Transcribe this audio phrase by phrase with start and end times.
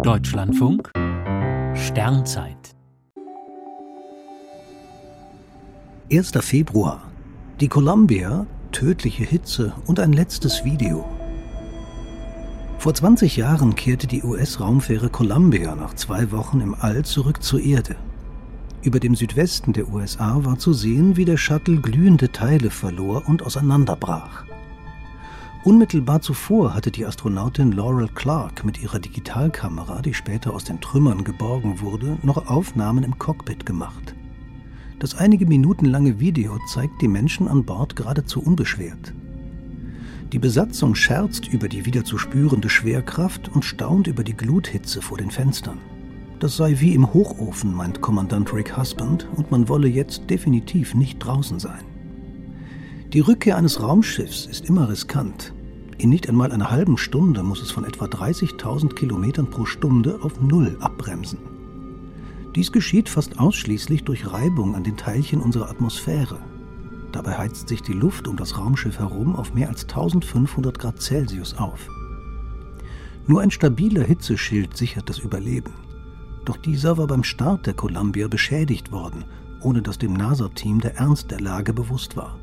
[0.00, 0.90] Deutschlandfunk
[1.74, 2.74] Sternzeit
[6.10, 6.32] 1.
[6.40, 7.02] Februar.
[7.60, 11.04] Die Columbia, tödliche Hitze und ein letztes Video.
[12.78, 17.94] Vor 20 Jahren kehrte die US-Raumfähre Columbia nach zwei Wochen im All zurück zur Erde.
[18.82, 23.44] Über dem Südwesten der USA war zu sehen, wie der Shuttle glühende Teile verlor und
[23.44, 24.44] auseinanderbrach.
[25.64, 31.22] Unmittelbar zuvor hatte die Astronautin Laurel Clark mit ihrer Digitalkamera, die später aus den Trümmern
[31.22, 34.16] geborgen wurde, noch Aufnahmen im Cockpit gemacht.
[34.98, 39.14] Das einige Minuten lange Video zeigt die Menschen an Bord geradezu unbeschwert.
[40.32, 45.18] Die Besatzung scherzt über die wieder zu spürende Schwerkraft und staunt über die Gluthitze vor
[45.18, 45.78] den Fenstern.
[46.40, 51.20] Das sei wie im Hochofen, meint Kommandant Rick Husband, und man wolle jetzt definitiv nicht
[51.20, 51.91] draußen sein.
[53.12, 55.52] Die Rückkehr eines Raumschiffs ist immer riskant.
[55.98, 60.40] In nicht einmal einer halben Stunde muss es von etwa 30.000 Kilometern pro Stunde auf
[60.40, 61.38] Null abbremsen.
[62.56, 66.38] Dies geschieht fast ausschließlich durch Reibung an den Teilchen unserer Atmosphäre.
[67.12, 71.58] Dabei heizt sich die Luft um das Raumschiff herum auf mehr als 1500 Grad Celsius
[71.58, 71.86] auf.
[73.26, 75.74] Nur ein stabiler Hitzeschild sichert das Überleben.
[76.46, 79.26] Doch dieser war beim Start der Columbia beschädigt worden,
[79.60, 82.38] ohne dass dem NASA-Team der Ernst der Lage bewusst war.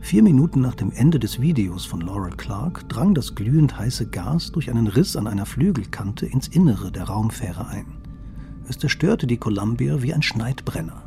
[0.00, 4.52] Vier Minuten nach dem Ende des Videos von Laurel Clark drang das glühend heiße Gas
[4.52, 7.86] durch einen Riss an einer Flügelkante ins Innere der Raumfähre ein.
[8.68, 11.02] Es zerstörte die Columbia wie ein Schneidbrenner.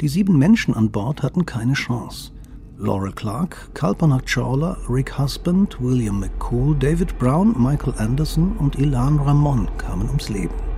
[0.00, 2.32] Die sieben Menschen an Bord hatten keine Chance.
[2.76, 9.68] Laurel Clark, Kalpana Chawla, Rick Husband, William McCool, David Brown, Michael Anderson und Ilan Ramon
[9.76, 10.69] kamen ums Leben.